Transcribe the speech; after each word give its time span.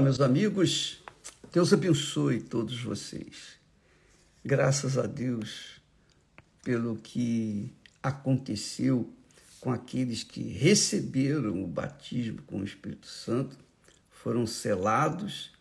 Meus 0.00 0.18
amigos, 0.18 1.02
Deus 1.52 1.74
abençoe 1.74 2.40
todos 2.40 2.82
vocês. 2.82 3.58
Graças 4.42 4.96
a 4.96 5.06
Deus 5.06 5.78
pelo 6.64 6.96
que 6.96 7.70
aconteceu 8.02 9.12
com 9.60 9.70
aqueles 9.70 10.22
que 10.22 10.40
receberam 10.40 11.62
o 11.62 11.66
batismo 11.66 12.40
com 12.46 12.60
o 12.60 12.64
Espírito 12.64 13.06
Santo, 13.06 13.58
foram 14.10 14.46
selados, 14.46 15.52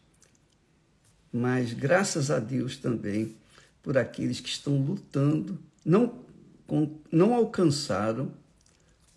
mas 1.34 1.74
graças 1.74 2.32
a 2.32 2.40
Deus 2.40 2.78
também 2.78 3.36
por 3.84 3.98
aqueles 3.98 4.40
que 4.40 4.50
estão 4.50 4.82
lutando, 4.82 5.60
não, 5.84 6.18
não 7.12 7.34
alcançaram, 7.34 8.32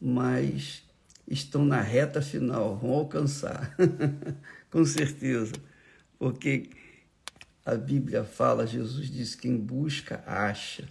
mas 0.01 0.83
estão 1.29 1.65
na 1.65 1.81
reta 1.81 2.21
final, 2.21 2.77
vão 2.77 2.91
alcançar. 2.91 3.77
com 4.73 4.87
certeza, 4.87 5.53
porque 6.19 6.71
a 7.65 7.75
Bíblia 7.75 8.25
fala, 8.25 8.67
Jesus 8.67 9.09
disse: 9.11 9.37
quem 9.37 9.57
busca, 9.57 10.25
acha. 10.27 10.89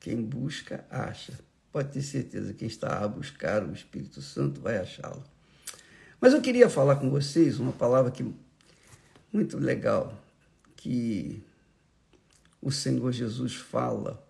Quem 0.00 0.22
busca, 0.22 0.86
acha. 0.90 1.38
Pode 1.70 1.92
ter 1.92 2.02
certeza, 2.02 2.54
quem 2.54 2.66
está 2.66 3.04
a 3.04 3.06
buscar 3.06 3.62
o 3.62 3.74
Espírito 3.74 4.22
Santo 4.22 4.60
vai 4.62 4.78
achá-lo. 4.78 5.22
Mas 6.18 6.32
eu 6.32 6.40
queria 6.40 6.70
falar 6.70 6.96
com 6.96 7.10
vocês 7.10 7.60
uma 7.60 7.72
palavra 7.72 8.10
que 8.10 8.24
muito 9.30 9.58
legal, 9.58 10.18
que 10.74 11.44
o 12.62 12.72
Senhor 12.72 13.12
Jesus 13.12 13.54
fala 13.54 14.26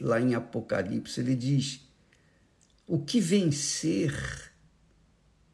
lá 0.00 0.18
em 0.18 0.34
Apocalipse. 0.34 1.20
Ele 1.20 1.36
diz: 1.36 1.86
O 2.86 2.98
que 2.98 3.20
vencer 3.20 4.47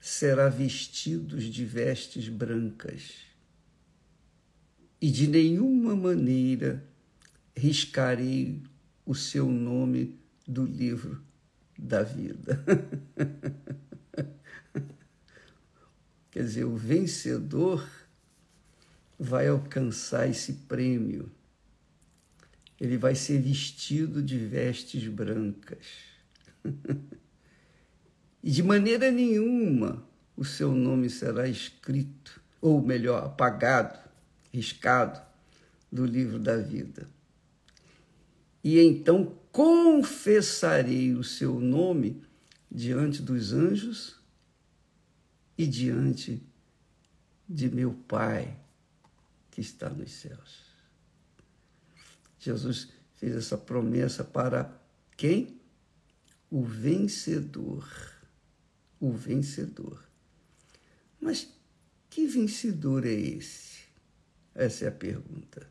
será 0.05 0.51
vestidos 0.51 1.45
de 1.45 1.65
vestes 1.65 2.29
brancas, 2.29 3.13
e 5.01 5.11
de 5.11 5.27
nenhuma 5.27 5.97
maneira 5.97 6.85
riscarei 7.57 8.63
o 9.07 9.15
seu 9.15 9.49
nome 9.49 10.15
do 10.46 10.66
livro 10.66 11.24
da 11.79 12.02
vida. 12.02 12.63
Quer 16.30 16.43
dizer, 16.43 16.65
o 16.65 16.77
vencedor 16.77 17.89
vai 19.18 19.49
alcançar 19.49 20.29
esse 20.29 20.52
prêmio. 20.52 21.33
Ele 22.79 22.99
vai 22.99 23.15
ser 23.15 23.41
vestido 23.41 24.23
de 24.23 24.37
vestes 24.37 25.09
brancas. 25.09 25.87
E 28.45 28.50
de 28.50 28.62
maneira 28.62 29.10
nenhuma 29.10 30.06
o 30.37 30.45
seu 30.45 30.74
nome 30.74 31.09
será 31.09 31.48
escrito, 31.48 32.42
ou 32.60 32.82
melhor, 32.82 33.24
apagado, 33.24 33.98
riscado 34.52 35.18
do 35.90 36.04
livro 36.04 36.38
da 36.38 36.59
vida. 36.59 37.09
E 38.62 38.78
então 38.78 39.34
confessarei 39.50 41.15
o 41.15 41.24
seu 41.24 41.59
nome 41.59 42.22
diante 42.70 43.22
dos 43.22 43.54
anjos 43.54 44.20
e 45.56 45.66
diante 45.66 46.42
de 47.48 47.70
meu 47.70 47.95
Pai 48.06 48.59
que 49.50 49.62
está 49.62 49.88
nos 49.88 50.12
céus. 50.12 50.65
Jesus 52.38 52.88
fez 53.15 53.34
essa 53.37 53.56
promessa 53.56 54.22
para 54.22 54.70
quem? 55.16 55.59
O 56.50 56.62
vencedor 56.62 58.13
o 59.09 59.13
vencedor. 59.13 60.02
Mas 61.21 61.49
que 62.09 62.27
vencedor 62.27 63.07
é 63.07 63.13
esse? 63.13 63.85
Essa 64.55 64.87
é 64.87 64.88
a 64.88 64.93
pergunta. 64.93 65.69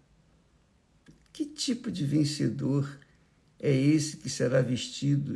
Que 1.31 1.45
tipo 1.45 1.92
de 1.92 2.06
vencedor 2.06 3.00
é 3.59 3.72
esse 3.72 4.17
que 4.17 4.30
será 4.30 4.62
vestido, 4.62 5.34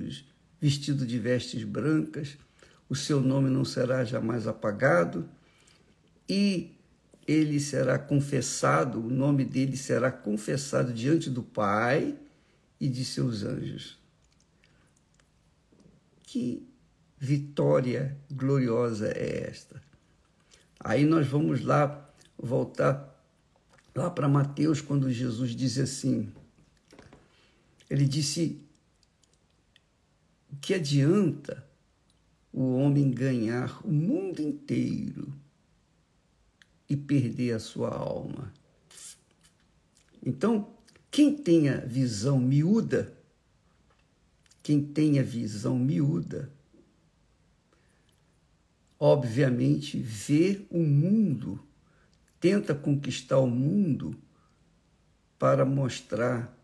vestido 0.59 1.05
de 1.05 1.17
vestes 1.17 1.63
brancas, 1.63 2.37
o 2.89 2.95
seu 2.95 3.21
nome 3.21 3.49
não 3.49 3.65
será 3.65 4.03
jamais 4.03 4.47
apagado 4.47 5.29
e 6.27 6.75
ele 7.27 7.59
será 7.59 7.97
confessado, 7.97 8.99
o 8.99 9.09
nome 9.09 9.43
dele 9.43 9.75
será 9.75 10.11
confessado 10.11 10.93
diante 10.93 11.29
do 11.29 11.43
Pai 11.43 12.17
e 12.79 12.87
de 12.87 13.03
seus 13.03 13.43
anjos. 13.43 13.97
Que 16.23 16.67
vitória 17.17 18.17
gloriosa 18.31 19.07
é 19.09 19.47
esta? 19.49 19.81
Aí 20.79 21.05
nós 21.05 21.27
vamos 21.27 21.63
lá 21.63 22.09
voltar 22.37 23.15
lá 23.95 24.09
para 24.09 24.27
Mateus 24.27 24.79
quando 24.79 25.11
Jesus 25.11 25.55
diz 25.55 25.77
assim. 25.77 26.31
Ele 27.89 28.05
disse: 28.05 28.61
que 30.61 30.73
adianta 30.73 31.65
o 32.51 32.75
homem 32.75 33.11
ganhar 33.11 33.79
o 33.85 33.91
mundo 33.91 34.41
inteiro 34.41 35.33
e 36.89 36.95
perder 36.95 37.53
a 37.53 37.59
sua 37.59 37.89
alma? 37.89 38.53
Então, 40.25 40.73
quem 41.09 41.33
tenha 41.35 41.85
visão 41.85 42.39
miúda, 42.39 43.13
quem 44.61 44.83
tenha 44.83 45.23
visão 45.23 45.77
miúda, 45.79 46.51
obviamente, 48.99 49.97
vê 49.99 50.65
o 50.69 50.79
mundo, 50.79 51.59
tenta 52.39 52.73
conquistar 52.73 53.39
o 53.39 53.47
mundo 53.47 54.15
para 55.37 55.65
mostrar 55.65 56.55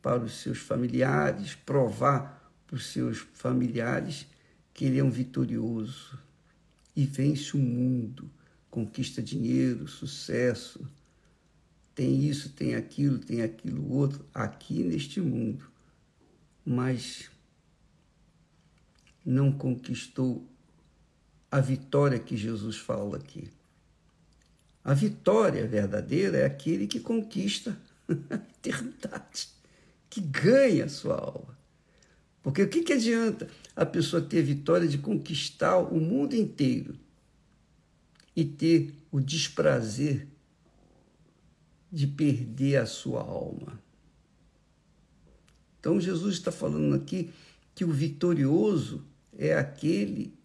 para 0.00 0.22
os 0.22 0.40
seus 0.40 0.58
familiares, 0.58 1.54
provar 1.54 2.52
para 2.66 2.76
os 2.76 2.86
seus 2.86 3.18
familiares 3.18 4.26
que 4.74 4.84
ele 4.84 4.98
é 4.98 5.04
um 5.04 5.10
vitorioso. 5.10 6.18
E 6.94 7.06
vence 7.06 7.56
o 7.56 7.60
mundo, 7.60 8.30
conquista 8.70 9.22
dinheiro, 9.22 9.88
sucesso, 9.88 10.86
tem 11.94 12.24
isso, 12.24 12.50
tem 12.50 12.74
aquilo, 12.74 13.18
tem 13.18 13.42
aquilo 13.42 13.90
outro 13.92 14.26
aqui 14.32 14.82
neste 14.82 15.20
mundo, 15.20 15.70
mas 16.64 17.30
não 19.24 19.52
conquistou 19.52 20.46
a 21.52 21.60
vitória 21.60 22.18
que 22.18 22.34
Jesus 22.34 22.78
fala 22.78 23.18
aqui. 23.18 23.50
A 24.82 24.94
vitória 24.94 25.66
verdadeira 25.66 26.38
é 26.38 26.46
aquele 26.46 26.86
que 26.86 26.98
conquista 26.98 27.78
a 28.08 28.34
eternidade, 28.36 29.48
que 30.08 30.22
ganha 30.22 30.86
a 30.86 30.88
sua 30.88 31.14
alma. 31.14 31.58
Porque 32.42 32.62
o 32.62 32.68
que, 32.68 32.82
que 32.82 32.94
adianta 32.94 33.50
a 33.76 33.84
pessoa 33.84 34.22
ter 34.22 34.42
vitória 34.42 34.88
de 34.88 34.96
conquistar 34.96 35.76
o 35.76 36.00
mundo 36.00 36.34
inteiro 36.34 36.98
e 38.34 38.46
ter 38.46 38.94
o 39.12 39.20
desprazer 39.20 40.26
de 41.92 42.06
perder 42.06 42.76
a 42.78 42.86
sua 42.86 43.20
alma? 43.20 43.78
Então, 45.78 46.00
Jesus 46.00 46.34
está 46.34 46.50
falando 46.50 46.94
aqui 46.94 47.30
que 47.74 47.84
o 47.84 47.92
vitorioso 47.92 49.04
é 49.36 49.54
aquele 49.54 50.40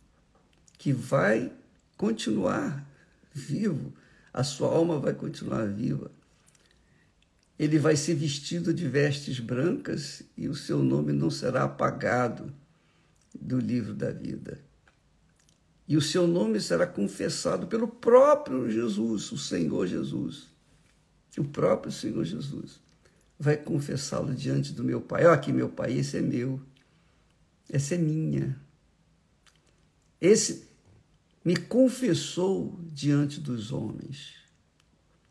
que 0.77 0.93
vai 0.93 1.51
continuar 1.97 2.85
vivo, 3.33 3.93
a 4.33 4.43
sua 4.43 4.69
alma 4.69 4.99
vai 4.99 5.13
continuar 5.13 5.65
viva. 5.67 6.11
Ele 7.57 7.79
vai 7.79 7.95
ser 7.95 8.13
vestido 8.13 8.73
de 8.73 8.87
vestes 8.87 9.39
brancas 9.39 10.21
e 10.37 10.47
o 10.47 10.53
seu 10.53 10.83
nome 10.83 11.11
não 11.11 11.29
será 11.29 11.63
apagado 11.63 12.53
do 13.33 13.59
livro 13.59 13.93
da 13.93 14.11
vida. 14.11 14.59
E 15.87 15.95
o 15.95 16.01
seu 16.01 16.27
nome 16.27 16.59
será 16.59 16.85
confessado 16.85 17.66
pelo 17.66 17.87
próprio 17.87 18.69
Jesus, 18.69 19.31
o 19.31 19.37
Senhor 19.37 19.87
Jesus. 19.87 20.47
O 21.37 21.43
próprio 21.43 21.91
Senhor 21.91 22.23
Jesus 22.25 22.79
vai 23.40 23.55
confessá-lo 23.55 24.34
diante 24.34 24.73
do 24.73 24.84
meu 24.84 24.99
Pai. 24.99 25.25
Olha 25.25 25.34
aqui, 25.34 25.52
meu 25.52 25.69
Pai, 25.69 25.93
esse 25.93 26.17
é 26.17 26.22
meu. 26.22 26.59
Essa 27.69 27.96
é 27.96 27.97
minha. 27.97 28.59
Esse 30.19 30.67
me 31.43 31.55
confessou 31.55 32.79
diante 32.84 33.40
dos 33.40 33.72
homens. 33.72 34.35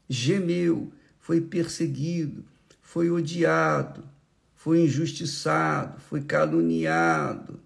Gemeu, 0.08 0.92
foi 1.18 1.40
perseguido, 1.40 2.44
foi 2.80 3.10
odiado, 3.10 4.08
foi 4.54 4.80
injustiçado, 4.80 6.00
foi 6.00 6.22
caluniado, 6.22 7.60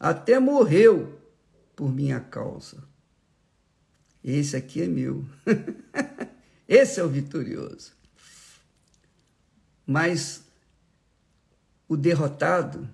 até 0.00 0.38
morreu 0.40 1.20
por 1.76 1.92
minha 1.92 2.18
causa. 2.18 2.82
Esse 4.24 4.56
aqui 4.56 4.82
é 4.82 4.86
meu. 4.86 5.24
Esse 6.66 7.00
é 7.00 7.04
o 7.04 7.08
vitorioso. 7.08 7.92
Mas 9.86 10.42
o 11.88 11.96
derrotado, 11.96 12.88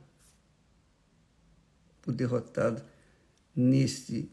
o 2.07 2.13
derrotado 2.13 2.85
nesse 3.55 4.31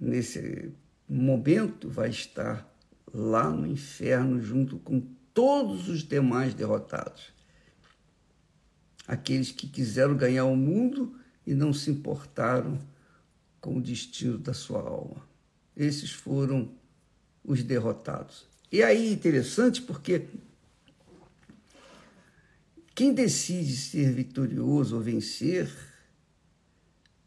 nesse, 0.00 0.72
momento 1.08 1.90
vai 1.90 2.08
estar 2.08 2.66
lá 3.12 3.50
no 3.50 3.66
inferno 3.66 4.40
junto 4.40 4.78
com 4.78 5.00
todos 5.34 5.88
os 5.88 6.02
demais 6.02 6.54
derrotados. 6.54 7.32
Aqueles 9.06 9.50
que 9.50 9.66
quiseram 9.66 10.16
ganhar 10.16 10.44
o 10.44 10.56
mundo 10.56 11.18
e 11.44 11.52
não 11.52 11.72
se 11.72 11.90
importaram 11.90 12.78
com 13.60 13.76
o 13.76 13.82
destino 13.82 14.38
da 14.38 14.54
sua 14.54 14.80
alma. 14.80 15.28
Esses 15.76 16.12
foram 16.12 16.72
os 17.44 17.62
derrotados. 17.62 18.46
E 18.70 18.82
aí 18.82 19.12
interessante 19.12 19.82
porque 19.82 20.26
quem 22.94 23.12
decide 23.12 23.76
ser 23.76 24.12
vitorioso 24.12 24.94
ou 24.94 25.02
vencer 25.02 25.68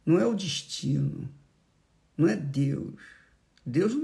não 0.05 0.19
é 0.19 0.25
o 0.25 0.35
destino, 0.35 1.29
não 2.17 2.27
é 2.27 2.35
Deus. 2.35 2.93
Deus 3.65 3.95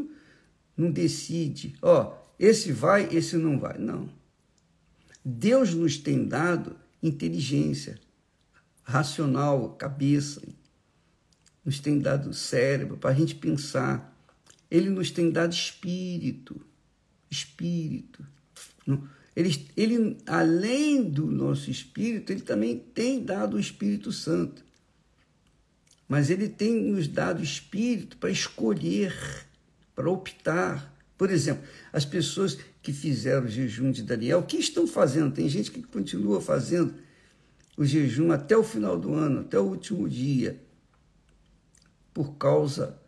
não, 0.78 0.90
decide, 0.92 1.76
ó, 1.82 2.18
esse 2.40 2.72
vai, 2.72 3.14
esse 3.14 3.36
não 3.36 3.60
vai. 3.60 3.78
Não. 3.78 4.10
Deus 5.24 5.74
nos 5.74 5.98
tem 5.98 6.26
dado 6.26 6.76
inteligência 7.04 8.00
racional, 8.82 9.76
cabeça, 9.76 10.42
nos 11.64 11.80
tem 11.80 12.00
dado 12.00 12.34
cérebro 12.34 12.98
para 12.98 13.12
a 13.12 13.14
gente 13.14 13.36
pensar. 13.36 14.18
Ele 14.72 14.90
nos 14.90 15.12
tem 15.12 15.30
dado 15.30 15.52
espírito, 15.52 16.60
espírito. 17.30 18.26
Ele, 19.36 19.70
ele, 19.78 20.18
além 20.26 21.04
do 21.04 21.28
nosso 21.28 21.70
espírito, 21.70 22.32
ele 22.32 22.42
também 22.42 22.78
tem 22.78 23.24
dado 23.24 23.58
o 23.58 23.60
Espírito 23.60 24.12
Santo. 24.12 24.64
Mas 26.10 26.32
ele 26.32 26.50
tem 26.50 26.74
nos 26.92 27.08
dado 27.08 27.44
espírito 27.44 28.18
para 28.18 28.32
escolher, 28.32 29.16
para 29.96 30.10
optar. 30.10 30.92
Por 31.16 31.30
exemplo, 31.30 31.64
as 31.94 32.04
pessoas 32.04 32.58
que 32.82 32.92
fizeram 32.92 33.46
o 33.46 33.50
jejum 33.50 33.92
de 33.92 34.02
Daniel, 34.02 34.40
o 34.40 34.44
que 34.44 34.58
estão 34.58 34.88
fazendo? 34.88 35.36
Tem 35.36 35.48
gente 35.48 35.70
que 35.70 35.84
continua 35.84 36.42
fazendo 36.42 36.96
o 37.78 37.86
jejum 37.86 38.32
até 38.32 38.58
o 38.58 38.64
final 38.64 38.98
do 39.00 39.14
ano, 39.14 39.42
até 39.42 39.60
o 39.60 39.66
último 39.66 40.10
dia, 40.10 40.60
por 42.12 42.36
causa 42.38 43.00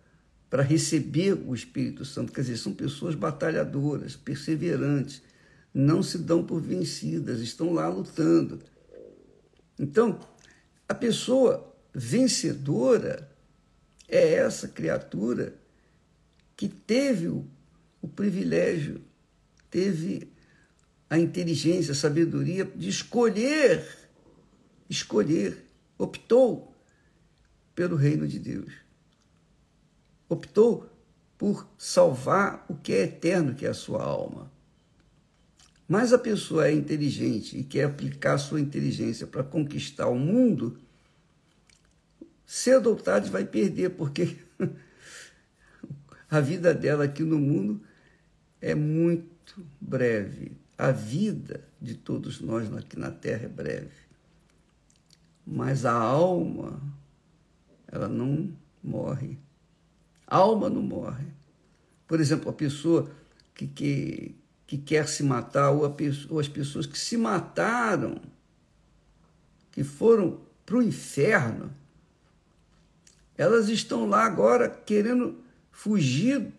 para 0.48 0.62
receber 0.62 1.34
o 1.34 1.56
Espírito 1.56 2.06
Santo. 2.06 2.32
Quer 2.32 2.42
dizer, 2.42 2.58
são 2.58 2.74
pessoas 2.74 3.16
batalhadoras, 3.16 4.16
perseverantes, 4.16 5.24
não 5.74 6.04
se 6.04 6.20
dão 6.20 6.44
por 6.44 6.62
vencidas, 6.62 7.40
estão 7.40 7.74
lá 7.74 7.88
lutando. 7.88 8.60
Então, 9.80 10.20
a 10.88 10.94
pessoa 10.94 11.71
vencedora 11.94 13.30
é 14.08 14.34
essa 14.34 14.68
criatura 14.68 15.56
que 16.56 16.68
teve 16.68 17.28
o, 17.28 17.46
o 18.02 18.08
privilégio, 18.08 19.02
teve 19.70 20.32
a 21.10 21.18
inteligência, 21.18 21.92
a 21.92 21.96
sabedoria 21.96 22.66
de 22.66 22.90
escolher, 22.90 23.86
escolher, 24.90 25.66
optou 25.98 26.74
pelo 27.74 27.96
reino 27.96 28.28
de 28.28 28.40
Deus. 28.40 28.74
Optou 30.30 30.90
por 31.38 31.68
salvar 31.78 32.66
o 32.70 32.76
que 32.76 32.94
é 32.94 33.02
eterno, 33.04 33.56
que 33.56 33.66
é 33.66 33.70
a 33.70 33.74
sua 33.74 34.04
alma. 34.04 34.52
Mas 35.88 36.14
a 36.14 36.18
pessoa 36.18 36.68
é 36.68 36.72
inteligente 36.72 37.58
e 37.58 37.64
quer 37.64 37.84
aplicar 37.84 38.38
sua 38.38 38.62
inteligência 38.62 39.28
para 39.28 39.44
conquistar 39.44 40.08
o 40.08 40.18
mundo, 40.18 40.80
cedo 42.52 42.90
ou 42.90 42.98
tarde 42.98 43.30
vai 43.30 43.46
perder, 43.46 43.92
porque 43.92 44.38
a 46.30 46.42
vida 46.42 46.74
dela 46.74 47.06
aqui 47.06 47.24
no 47.24 47.40
mundo 47.40 47.82
é 48.60 48.76
muito 48.76 49.66
breve. 49.80 50.52
A 50.78 50.92
vida 50.92 51.64
de 51.82 51.96
todos 51.96 52.42
nós 52.42 52.70
aqui 52.76 53.00
na 53.00 53.10
Terra 53.10 53.46
é 53.46 53.48
breve. 53.48 53.96
Mas 55.48 55.86
a 55.86 55.94
alma, 55.94 56.82
ela 57.88 58.10
não 58.10 58.52
morre. 58.84 59.40
A 60.28 60.36
alma 60.36 60.70
não 60.70 60.82
morre. 60.82 61.28
Por 62.06 62.20
exemplo, 62.20 62.50
a 62.50 62.54
pessoa 62.54 63.10
que, 63.56 63.66
que, 63.66 64.36
que 64.68 64.78
quer 64.78 65.08
se 65.08 65.24
matar, 65.24 65.72
ou, 65.72 65.96
ou 66.30 66.40
as 66.40 66.50
pessoas 66.50 66.86
que 66.86 67.00
se 67.00 67.16
mataram, 67.16 68.22
que 69.72 69.86
foram 69.86 70.42
para 70.66 70.76
o 70.76 70.84
inferno, 70.84 71.80
elas 73.38 73.70
estão 73.70 74.08
lá 74.08 74.26
agora 74.26 74.70
querendo 74.70 75.38
fugir 75.72 76.52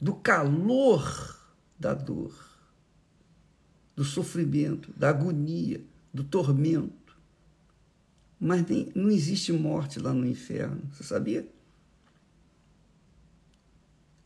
do 0.00 0.14
calor 0.14 1.36
da 1.78 1.94
dor, 1.94 2.34
do 3.94 4.04
sofrimento, 4.04 4.92
da 4.96 5.10
agonia, 5.10 5.82
do 6.12 6.24
tormento. 6.24 7.16
Mas 8.38 8.66
nem, 8.66 8.90
não 8.94 9.10
existe 9.10 9.52
morte 9.52 9.98
lá 9.98 10.12
no 10.12 10.26
inferno, 10.26 10.82
você 10.92 11.02
sabia? 11.02 11.48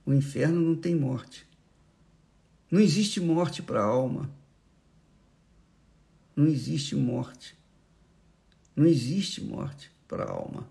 O 0.05 0.13
inferno 0.13 0.61
não 0.61 0.75
tem 0.75 0.95
morte. 0.95 1.47
Não 2.71 2.81
existe 2.81 3.21
morte 3.21 3.63
para 3.63 3.81
a 3.81 3.85
alma. 3.85 4.31
Não 6.35 6.47
existe 6.47 6.97
morte. 6.97 7.57
Não 8.75 8.87
existe 8.87 9.43
morte 9.43 9.91
para 10.09 10.25
a 10.25 10.31
alma. 10.31 10.67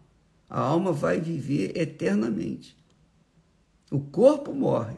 A 0.50 0.60
alma 0.60 0.92
vai 0.92 1.20
viver 1.20 1.78
eternamente. 1.78 2.76
O 3.92 4.00
corpo 4.00 4.54
morre, 4.54 4.98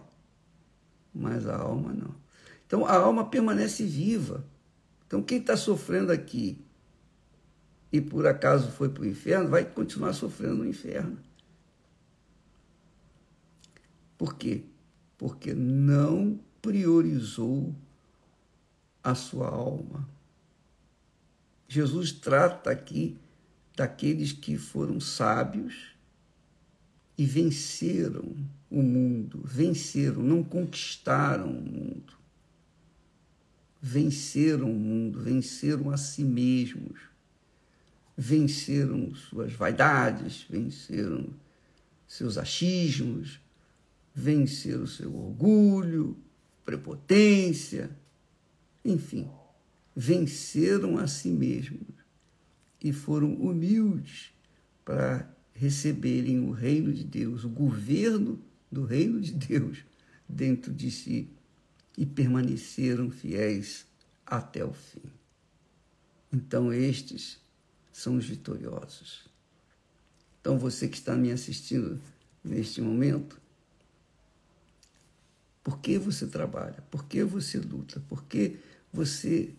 mas 1.14 1.48
a 1.48 1.58
alma 1.58 1.94
não. 1.94 2.16
Então 2.66 2.86
a 2.86 2.94
alma 2.94 3.26
permanece 3.26 3.84
viva. 3.84 4.46
Então 5.06 5.22
quem 5.22 5.40
está 5.40 5.58
sofrendo 5.58 6.12
aqui 6.12 6.64
e 7.92 8.00
por 8.00 8.26
acaso 8.26 8.72
foi 8.72 8.88
para 8.88 9.04
o 9.04 9.06
inferno, 9.06 9.50
vai 9.50 9.66
continuar 9.66 10.14
sofrendo 10.14 10.56
no 10.56 10.66
inferno. 10.66 11.18
Por 14.18 14.36
quê? 14.36 14.64
Porque 15.18 15.54
não 15.54 16.40
priorizou 16.62 17.76
a 19.04 19.14
sua 19.16 19.50
alma. 19.50 20.08
Jesus 21.68 22.12
trata 22.12 22.70
aqui 22.70 23.18
daqueles 23.76 24.32
que 24.32 24.58
foram 24.58 25.00
sábios 25.00 25.96
e 27.18 27.26
venceram 27.26 28.36
o 28.70 28.82
mundo, 28.82 29.42
venceram, 29.44 30.24
não 30.24 30.44
conquistaram 30.44 31.50
o 31.50 31.62
mundo. 31.62 32.14
Venceram 33.82 34.72
o 34.72 34.76
mundo, 34.76 35.20
venceram 35.20 35.90
a 35.90 35.98
si 35.98 36.24
mesmos, 36.24 37.00
venceram 38.16 39.14
suas 39.16 39.54
vaidades, 39.54 40.46
venceram 40.50 41.34
seus 42.08 42.38
achismos, 42.38 43.40
venceram 44.14 44.86
seu 44.86 45.16
orgulho, 45.16 46.18
prepotência, 46.64 47.90
enfim, 48.86 49.30
venceram 49.96 50.98
a 50.98 51.08
si 51.08 51.30
mesmos 51.30 52.01
e 52.82 52.92
foram 52.92 53.34
humildes 53.36 54.32
para 54.84 55.30
receberem 55.54 56.40
o 56.40 56.52
reino 56.52 56.92
de 56.92 57.04
Deus, 57.04 57.44
o 57.44 57.50
governo 57.50 58.40
do 58.72 58.84
reino 58.84 59.22
de 59.22 59.34
Deus 59.34 59.86
dentro 60.28 60.74
de 60.74 60.90
si 60.90 61.30
e 61.98 62.06
permaneceram 62.06 63.12
fiéis 63.12 63.86
até 64.26 64.66
o 64.66 64.74
fim. 64.74 65.04
Então, 66.34 66.72
estes 66.72 67.40
são 67.92 68.16
os 68.16 68.26
vitoriosos. 68.26 69.26
Então, 70.40 70.58
você 70.58 70.88
que 70.88 70.98
está 70.98 71.16
me 71.16 71.32
assistindo 71.32 72.00
neste 72.44 72.82
momento, 72.82 73.40
por 75.64 75.80
que 75.80 75.98
você 76.00 76.26
trabalha? 76.26 76.82
Por 76.90 77.06
que 77.06 77.24
você 77.24 77.60
luta? 77.60 78.02
Por 78.10 78.24
que 78.24 78.58
você 78.92 79.54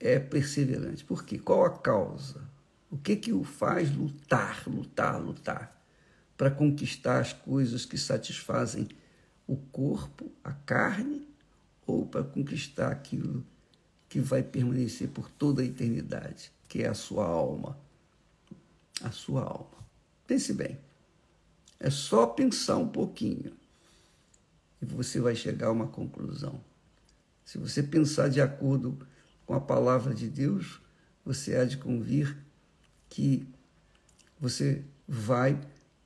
é 0.00 0.18
perseverante? 0.18 1.04
Por 1.04 1.24
quê? 1.24 1.38
Qual 1.38 1.64
a 1.64 1.70
causa? 1.70 2.42
O 2.90 2.96
que 2.96 3.16
que 3.16 3.32
o 3.32 3.42
faz 3.44 3.94
lutar, 3.94 4.62
lutar, 4.68 5.20
lutar 5.20 5.74
para 6.36 6.50
conquistar 6.50 7.20
as 7.20 7.32
coisas 7.32 7.84
que 7.84 7.96
satisfazem 7.96 8.88
o 9.46 9.56
corpo, 9.56 10.30
a 10.42 10.52
carne, 10.52 11.28
ou 11.86 12.06
para 12.06 12.24
conquistar 12.24 12.90
aquilo 12.90 13.44
que 14.08 14.20
vai 14.20 14.42
permanecer 14.42 15.08
por 15.08 15.30
toda 15.30 15.62
a 15.62 15.64
eternidade, 15.64 16.50
que 16.68 16.82
é 16.82 16.88
a 16.88 16.94
sua 16.94 17.26
alma? 17.26 17.76
A 19.02 19.10
sua 19.10 19.42
alma. 19.42 19.84
Pense 20.26 20.52
bem. 20.52 20.78
É 21.78 21.90
só 21.90 22.26
pensar 22.26 22.76
um 22.76 22.88
pouquinho 22.88 23.52
e 24.80 24.86
você 24.86 25.20
vai 25.20 25.34
chegar 25.34 25.68
a 25.68 25.72
uma 25.72 25.86
conclusão. 25.86 26.60
Se 27.44 27.58
você 27.58 27.82
pensar 27.82 28.28
de 28.28 28.40
acordo 28.40 28.96
com 29.46 29.54
a 29.54 29.60
palavra 29.60 30.14
de 30.14 30.28
Deus, 30.28 30.80
você 31.24 31.56
há 31.56 31.64
de 31.64 31.76
convir 31.76 32.36
que 33.08 33.46
você 34.40 34.84
vai 35.06 35.58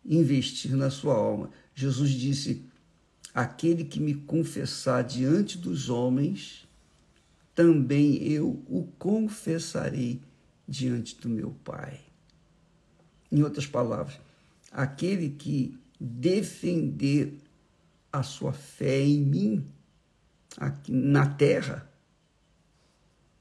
investir 0.04 0.75
na 0.76 0.90
sua 0.90 1.14
alma. 1.14 1.50
Jesus 1.75 2.11
disse 2.11 2.64
aquele 3.35 3.85
que 3.85 4.00
me 4.00 4.14
confessar 4.14 5.02
diante 5.02 5.59
dos 5.59 5.88
homens, 5.88 6.66
também 7.54 8.23
eu 8.23 8.62
o 8.68 8.88
confessarei 8.99 10.21
diante 10.66 11.16
do 11.21 11.28
meu 11.28 11.50
Pai. 11.64 12.00
Em 13.30 13.42
outras 13.42 13.66
palavras, 13.66 14.18
aquele 14.71 15.30
que 15.30 15.78
defender 16.00 17.38
a 18.12 18.23
sua 18.23 18.52
fé 18.52 19.00
em 19.02 19.21
mim, 19.21 19.66
aqui 20.57 20.92
na 20.92 21.26
terra, 21.26 21.88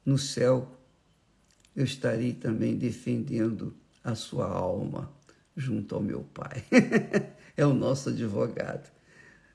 no 0.08 0.18
céu, 0.18 0.74
eu 1.76 1.84
estarei 1.84 2.32
também 2.32 2.78
defendendo 2.78 3.76
a 4.02 4.16
sua 4.16 4.48
alma 4.48 5.12
junto 5.54 5.96
ao 5.96 6.02
meu 6.02 6.22
Pai. 6.34 6.64
é 7.58 7.66
o 7.66 7.74
nosso 7.74 8.08
advogado. 8.08 8.90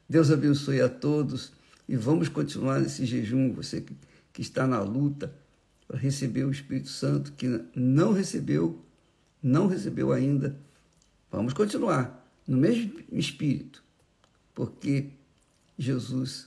Deus 0.06 0.30
abençoe 0.30 0.82
a 0.82 0.90
todos 0.90 1.54
e 1.88 1.96
vamos 1.96 2.28
continuar 2.28 2.80
nesse 2.80 3.06
jejum. 3.06 3.50
Você 3.54 3.80
que, 3.80 3.96
que 4.30 4.42
está 4.42 4.66
na 4.66 4.82
luta 4.82 5.34
para 5.88 5.98
receber 5.98 6.44
o 6.44 6.50
Espírito 6.50 6.90
Santo, 6.90 7.32
que 7.32 7.64
não 7.74 8.12
recebeu, 8.12 8.78
não 9.42 9.66
recebeu 9.66 10.12
ainda, 10.12 10.54
vamos 11.30 11.54
continuar 11.54 12.30
no 12.46 12.58
mesmo 12.58 13.00
espírito, 13.10 13.82
porque 14.54 15.08
Jesus, 15.78 16.46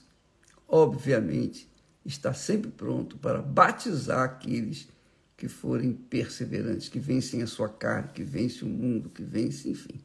obviamente, 0.68 1.68
está 2.06 2.32
sempre 2.32 2.70
pronto 2.70 3.16
para 3.18 3.42
batizar 3.42 4.22
aqueles 4.22 4.88
que 5.36 5.48
forem 5.48 5.92
perseverantes, 5.92 6.88
que 6.88 6.98
vencem 6.98 7.42
a 7.42 7.46
sua 7.46 7.68
carne, 7.68 8.10
que 8.14 8.22
vencem 8.22 8.66
o 8.66 8.70
mundo, 8.70 9.10
que 9.10 9.22
vencem, 9.22 9.72
enfim. 9.72 10.00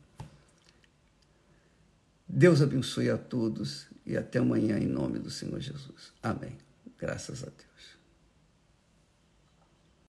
Deus 2.27 2.61
abençoe 2.61 3.09
a 3.09 3.17
todos 3.17 3.87
e 4.05 4.17
até 4.17 4.39
amanhã 4.39 4.77
em 4.77 4.87
nome 4.87 5.19
do 5.19 5.29
Senhor 5.29 5.59
Jesus. 5.59 6.11
Amém. 6.21 6.57
Graças 6.97 7.43
a 7.43 7.47
Deus. 7.47 7.70